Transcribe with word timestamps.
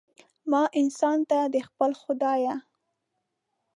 ما 0.51 0.63
انسان 0.79 1.17
ته، 1.29 1.39
د 1.53 1.55
خپل 1.67 1.91
خدایه 2.01 2.55